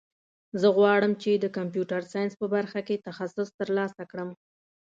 زه 0.61 0.67
غواړم 0.77 1.11
چې 1.21 1.31
د 1.37 1.45
کمپیوټر 1.57 2.01
ساینس 2.11 2.33
په 2.41 2.47
برخه 2.55 2.79
کې 2.87 3.03
تخصص 3.07 3.47
ترلاسه 3.59 4.01
کړم 4.11 4.29